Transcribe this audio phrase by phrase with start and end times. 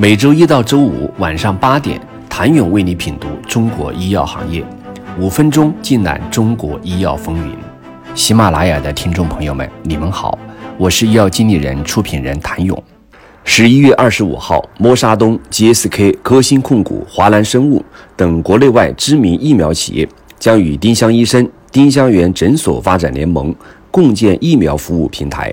[0.00, 4.64] 每周一到周五晚上八点，谭勇为你品读中国医药行业，
[5.18, 7.52] 五分钟尽览中国医药风云。
[8.14, 10.38] 喜马拉雅的听众朋友们，你们好，
[10.76, 12.80] 我是医药经理人、出品人谭勇。
[13.42, 17.84] 十一月二十五号，默沙东、GSK、科兴控股、华南生物
[18.14, 23.52] 等国内外知名疫苗企业将与丁香医生、丁香园诊所发展联盟，
[23.90, 25.52] 共建疫苗服务平台，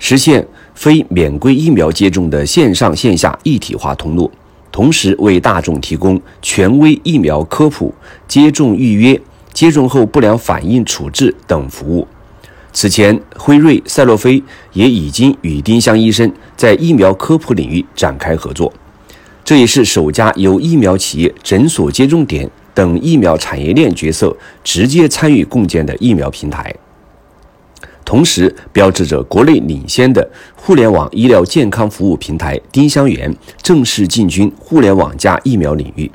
[0.00, 0.44] 实现。
[0.80, 4.30] 非免规疫苗接种的线上线下一体化通路，
[4.72, 7.94] 同时为大众提供权威疫苗科普、
[8.26, 9.20] 接种预约、
[9.52, 12.08] 接种后不良反应处置等服务。
[12.72, 18.72] 此前，辉瑞、赛诺菲也已经与丁香医生在疫苗科普领域展开合作，
[19.44, 24.34] 这也是首家由疫苗企业、诊所接种点等疫苗产业链角色
[24.64, 26.74] 直接参与共建的疫苗平台。
[28.10, 36.10] 同时，标志着国内领先的互联网医疗健康服务平台丁香园正式进军互联网加疫苗领域。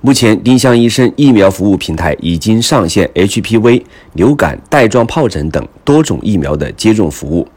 [0.00, 7.48] 目前，丁香医生疫苗服务平台已经上线 HPV、流感、带状疱疹等多种疫苗的接种服务。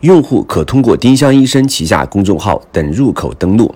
[0.00, 3.72] 用户可通过丁香医生旗下公众号等入口登录，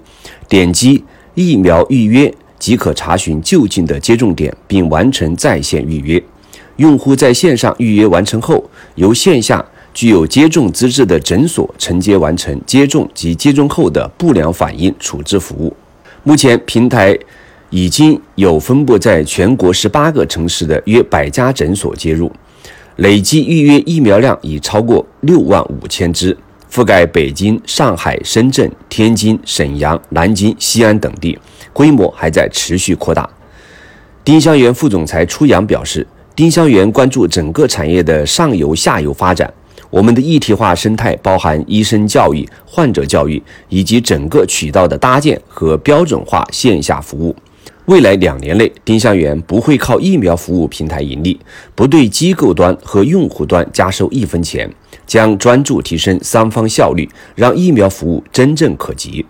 [0.48, 1.04] 点击
[1.36, 6.20] 疫苗预约即可查询就近的接种点，并完成在线预约。
[6.80, 8.64] 用户在线上预约完成后，
[8.94, 15.76] 由线下具有接种资质的诊所承接完成接种及接种后的不良反应处置服务。
[16.22, 17.14] 目前，平台
[17.68, 22.32] 已经有分布在全国十八个城市的约百家诊所接入，
[22.96, 26.34] 累计预约疫苗量已超过六万五千支，
[26.72, 31.38] 覆盖北京、上海、深圳、天津、沈阳、南京、西安等地，
[31.74, 33.28] 规模还在持续扩大。
[34.24, 36.06] 丁香园副总裁初阳表示。
[36.34, 39.52] 丁香园关注整个产业的上游、下游发展。
[39.90, 47.34] 我们的一体化生态包含医生教育、患者教育以及整个渠道的搭建和标准化线下服务。
[47.86, 51.38] 未来两年内，丁香园不会靠疫苗服务平台盈利，
[51.74, 54.70] 不对机构端和用户端加收一分钱，
[55.06, 59.26] 将专注提升三方效率，让疫苗服务真正可及。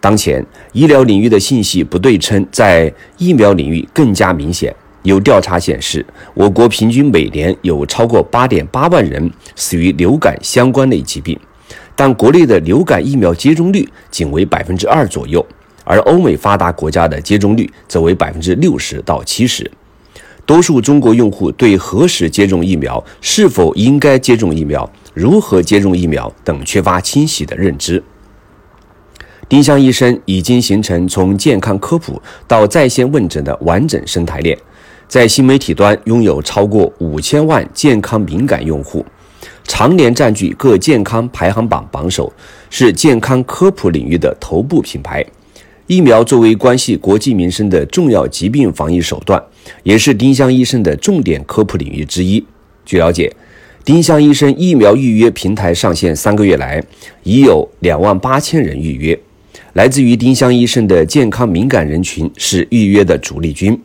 [0.00, 4.74] 当前，医疗领域的信息不对称在疫苗领域更加明显。
[5.02, 6.04] 有调查显示，
[6.34, 11.38] 我国平均每年有超过八点八万人死于流感相关类疾病，
[11.96, 15.44] 但国内的流感疫苗接种率仅为百分之二左右，
[15.84, 19.68] 而欧美发达国家的接种率则为百分之六十到七十。
[20.44, 28.02] 多数中国用户对何时接种疫苗、是否应该接种疫苗、如何接种疫苗等缺乏清晰的认知。
[29.48, 34.56] 丁香医生已经形成从健康科普到在线问诊的完整生态链。
[35.12, 39.04] 在新媒体端拥有超过五千万健康敏感用户，
[39.64, 42.32] 常年占据各健康排行榜榜首，
[42.70, 45.22] 是健康科普领域的头部品牌。
[45.86, 49.38] 疫苗作为关系国计民生的重要疾病防疫手段，
[49.82, 52.42] 也是丁香医生的重点科普领域之一。
[52.86, 53.30] 据了解，
[53.84, 56.82] 丁香医生疫苗预约平台上线三个月来，
[57.22, 59.20] 已有两万八千人预约。
[59.74, 63.78] 来自于丁香医生的健康敏感人群是预约的主力军。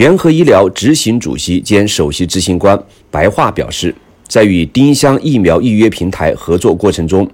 [0.00, 3.94] 元和医疗执行主席兼首席执行官白桦表示，
[4.26, 7.30] 在与丁香疫苗预约平台合作过程中，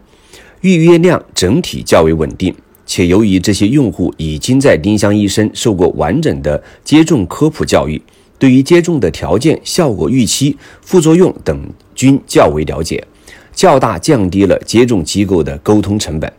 [0.63, 2.53] 预约量整体较为稳定，
[2.85, 8.03] 且由于这些用户已经在丁香医生受过完整的接种科普教育，
[8.37, 13.07] 对于接种的条件、效果预期、副作用等均较为了解，
[13.55, 16.33] 较大降低了接种机构的沟通成本。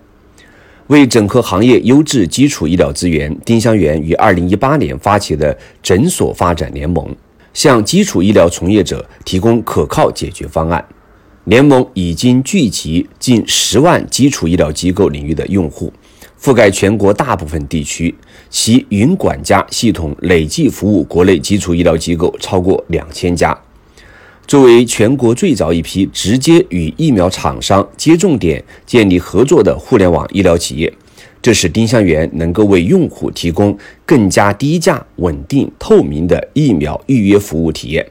[0.87, 7.13] 为整合行业优质基础医疗资源，丁香园于二零一八年发起的诊所发展联盟，
[7.53, 10.83] 向基础医疗从业者提供可靠解决方案。
[11.43, 15.91] 联盟已经聚集近十万基础医疗机构领域的用户，
[16.39, 18.13] 覆盖全国大部分地区，
[18.49, 23.57] 其云管家系统累计服务国内基础医疗机构超过两千家。
[24.47, 30.91] 作为全国最早一批直接与疫苗厂商、接种点建立合作的互联网医疗企业，
[31.41, 38.07] 这使丁香园能够为用户提供更加低价、稳定、透明的疫苗预约服务体验。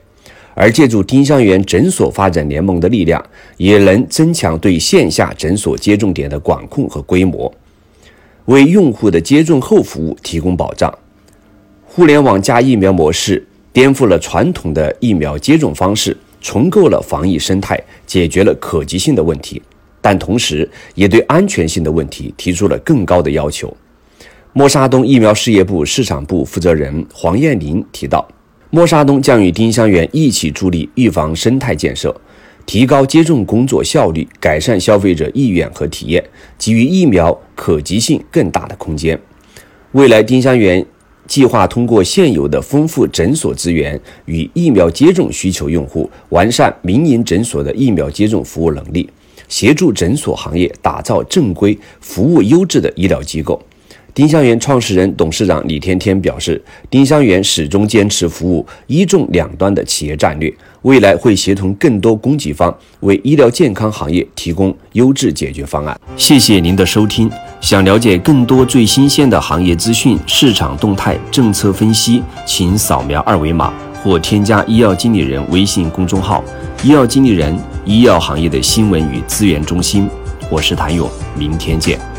[0.54, 3.24] 而借助丁香园诊所发展联盟的力量，
[3.56, 7.50] 也能增强对线下诊所接种点的管控和规模，
[8.44, 10.92] 为用户的接种后服务提供保障。
[11.86, 16.14] 互联网加疫苗模式颠覆了传统的疫苗接种方式。
[16.46, 17.76] 重构了防疫生态，
[18.06, 19.60] 解决了可及性的问题，
[20.00, 23.76] 但同时也对安全性的问题提出了更高的要求。
[24.52, 28.24] 默沙东疫苗事业部市场部负责人黄艳玲提到，
[28.70, 32.14] 默沙东将与丁香园一起助力预防生态建设，
[32.64, 36.24] 提高接种工作效率，改善消费者意愿和体验，
[36.56, 39.20] 给予疫苗可及性更大的空间。
[39.90, 40.86] 未来，丁香园
[41.26, 49.08] 计划通过现有的丰富诊所资源与疫苗接种需求用户，完善民营诊所的疫苗接种服务能力，
[49.48, 53.60] 协助诊所行业打造正规、服务优质的医疗机构。
[54.14, 60.50] 丁香园创始人、董事长李天天表示，丁香园始终坚持服务一重两端的企业战略，
[60.82, 65.98] 未来会协同更多供给方，为医疗健康行业提供优质解决方案。
[66.16, 67.30] 谢谢您的收听。
[67.60, 76.44] 想了解更多最新鲜的行业资讯、市场动态、政策分析，请扫描二维码或添加医药经理人微信公众号
[76.84, 80.08] “医药经理人”——医药行业的新闻与资源中心。
[80.48, 82.15] 我是谭勇，明天见。